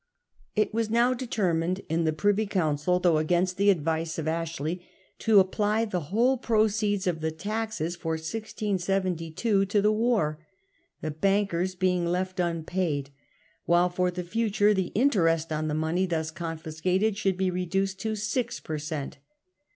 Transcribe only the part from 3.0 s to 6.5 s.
against the advice of Ashley, to apply the whole